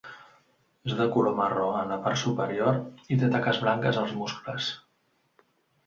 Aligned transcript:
És 0.89 0.95
de 1.01 1.05
color 1.15 1.35
marró 1.41 1.67
en 1.83 1.93
la 1.95 1.99
par 2.07 2.15
superior 2.23 2.81
i 3.17 3.21
té 3.25 3.33
taques 3.37 3.63
blanques 3.67 4.05
als 4.05 4.19
muscles. 4.25 4.77